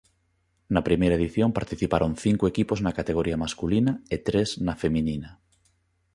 Na 0.75 0.85
primeira 0.87 1.17
edición 1.19 1.49
participaron 1.57 2.11
cinco 2.25 2.43
equipos 2.51 2.79
na 2.85 2.95
categoría 2.99 3.41
masculina 3.43 3.91
e 4.15 4.17
tres 4.27 4.49
na 4.65 4.73
feminina. 4.83 5.29